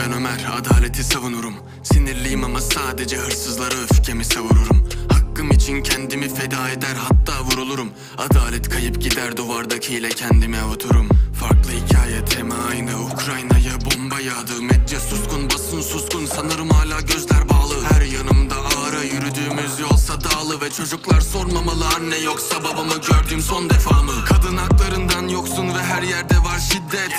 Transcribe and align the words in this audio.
ben 0.00 0.12
Ömer 0.12 0.46
Adaleti 0.58 1.04
savunurum. 1.04 1.54
Sinirliyim 1.82 2.44
ama 2.44 2.60
sadece 2.60 3.16
hırsızlara 3.16 3.74
öfkemi 3.74 4.24
savururum 4.24 4.88
Hakkım 5.08 5.50
için 5.50 5.82
kendimi 5.82 6.34
feda 6.34 6.70
eder 6.70 6.96
hatta 6.96 7.44
vurulurum. 7.44 7.88
Adalet 8.18 8.68
kayıp 8.68 9.00
gider 9.02 9.36
duvardakiyle 9.36 10.08
kendimi 10.08 10.58
avuturum 10.58 11.08
Farklı 11.40 11.70
hikaye 11.70 12.24
tema 12.24 12.54
aynı 12.70 13.02
Ukrayna'ya 13.02 13.72
bomba 13.84 14.20
yağdı. 14.20 14.62
Medya 14.62 15.00
suskun 15.00 15.50
basın 15.50 15.80
suskun 15.80 16.26
sanırım 16.26 16.70
hala 16.70 17.00
gözler 17.00 17.48
bağlı. 17.48 17.74
Her 17.92 18.02
yanımda 18.02 18.54
ağrı 18.56 19.04
yürüdüğümüz 19.06 19.78
yolsa 19.80 20.14
dağlı 20.24 20.60
Ve 20.60 20.70
çocuklar 20.70 21.20
sormamalı 21.20 21.84
anne 21.96 22.18
yoksa 22.18 22.64
babamı 22.64 22.94
gördüğüm 22.94 23.40
son 23.40 23.70
defa 23.70 24.02
mı? 24.02 24.12
Kadın 24.28 24.56
haklarından 24.56 25.28
yoksun 25.28 25.68
ve 25.68 25.82
her 25.82 26.02
yerde 26.02 26.38
var 26.38 26.58
şiddet 26.58 27.12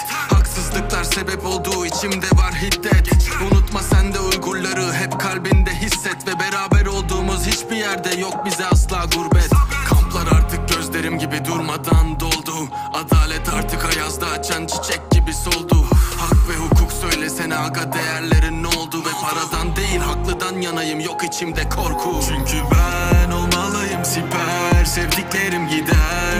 Haksızlıklar 0.76 1.04
sebep 1.04 1.46
olduğu 1.46 1.86
içimde 1.86 2.26
var 2.38 2.54
hiddet. 2.54 3.30
Unutma 3.52 3.80
sen 3.80 4.14
de 4.14 4.20
Uygurları 4.20 4.94
hep 4.94 5.20
kalbinde 5.20 5.72
hisset 5.72 6.28
Ve 6.28 6.40
beraber 6.40 6.86
olduğumuz 6.86 7.46
hiçbir 7.48 7.76
yerde 7.76 8.16
yok 8.20 8.46
bize 8.46 8.66
asla 8.66 9.06
gurbet. 9.16 9.50
Kamplar 9.88 10.38
artık 10.38 10.70
gözlerim 10.70 11.20
gibi 11.20 11.46
durmadan 11.46 12.20
doldu. 12.20 12.70
Adalet 12.94 13.50
artık 13.50 13.86
ayazda 13.86 14.28
açan 14.28 14.66
çiçek 14.68 15.12
gibi 15.12 15.34
soldu. 15.34 15.86
Hak 16.18 16.50
ve 16.50 16.56
hukuk 16.56 16.92
söylesene 16.92 17.58
aga 17.58 17.94
değerlerin 17.94 18.64
ne 18.64 18.68
oldu? 18.68 19.00
Ve 19.06 19.12
paradan 19.22 19.76
değil 19.76 20.00
haklıdan 20.00 20.62
yanayım 20.62 21.00
yok 21.00 21.24
içimde 21.24 21.70
korku. 21.70 22.20
Çünkü 22.28 22.58
ben 22.72 23.32
olmalıyım 23.32 24.06
siper 24.06 24.86
Sevdiklerim 24.86 25.68
gider 25.68 26.35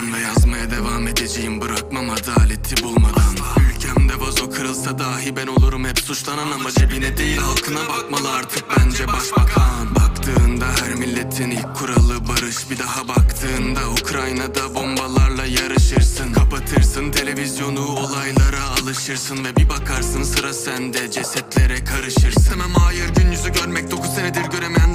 susmadan 0.00 0.12
Ve 0.12 0.18
yazmaya 0.18 0.70
devam 0.70 1.08
edeceğim. 1.08 1.60
Bırakmam 1.60 2.10
adaleti 2.10 2.82
bulmadan. 2.82 3.34
Ülkemde 3.70 4.20
vazo 4.20 4.50
kırılsa 4.50 4.98
dahi 4.98 5.36
ben 5.36 5.46
olurum. 5.46 5.84
Hep 5.84 5.98
suçlanan 5.98 6.50
Ama 6.50 6.70
cebine 6.70 7.16
değil 7.16 7.38
halkına 7.38 7.88
bakmalı 7.88 8.32
artık 8.32 8.64
bence 8.78 9.08
başbakan. 9.08 9.94
Baktığında 9.94 10.66
her 10.82 10.94
milletin 10.94 11.50
ilk 11.50 11.76
kuralı 11.76 12.28
barış. 12.28 12.70
Bir 12.70 12.78
daha 12.78 13.08
baktığında 13.08 13.80
Ukrayna'da 14.00 14.74
bombalarla 14.74 15.44
yarışırsın. 15.46 16.32
Kapatırsın 16.32 17.10
televizyonu 17.10 17.86
olaylara 17.86 18.64
alışırsın. 18.82 19.44
Ve 19.44 19.56
bir 19.56 19.68
bakarsın 19.68 20.22
sıra 20.22 20.52
sende 20.52 21.10
cesetlere 21.10 21.84
karışırsın. 21.84 22.40
İstemem 22.40 22.74
hayır 22.74 23.08
gün 23.08 23.32
yüzü 23.32 23.52
görmek 23.52 23.90
9 23.90 24.10
senedir 24.14 24.44
göremeyenler 24.44 24.89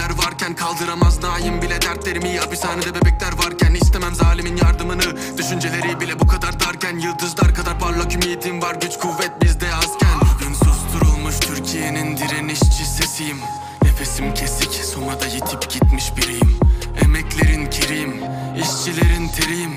varken 0.46 0.56
Kaldıramaz 0.56 1.24
naim 1.24 1.62
bile 1.62 1.82
dertlerimi. 1.82 2.38
Hapishanede 2.38 2.96
bebekler 2.96 3.34
varken 3.38 3.74
istemem 3.74 4.16
zalimin 4.16 4.58
yardımını. 4.58 5.38
Düşünceleri 5.38 6.00
bile 6.00 6.20
bu 6.20 6.28
kadar 6.28 6.60
darken 6.60 7.00
Yıldızlar 7.00 7.56
kadar 7.56 7.80
parlak 7.80 8.14
ümidim 8.14 8.62
var. 8.62 8.76
Güç 8.76 8.98
kuvvet 8.98 9.32
bizde 9.42 9.76
azken. 9.76 10.10
Bugün 10.22 10.54
susturulmuş 10.54 11.40
Türkiye'nin 11.40 12.18
direnişçi 12.18 12.86
sesiyim 12.86 13.38
Nefesim 13.84 14.34
kesik 14.34 14.74
somada 14.74 15.26
yitip 15.26 15.70
gitmiş 15.70 16.18
biriyim. 16.18 16.60
Emeklerin 17.06 17.70
kiriyim 17.70 18.16
işçilerin 18.62 19.28
teriyim 19.28 19.74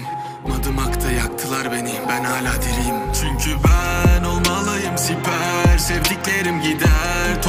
Madımakta 0.49 1.11
yaktılar 1.11 1.73
beni 1.73 1.95
ben 2.09 2.25
hala 2.25 2.53
diriyim. 2.62 3.12
Çünkü 3.21 3.57
ben 3.65 4.25
olmalıyım 4.25 4.99
siper 4.99 5.78
Sevdiklerim 5.78 6.62
gider. 6.62 7.09
Yeter 7.28 7.43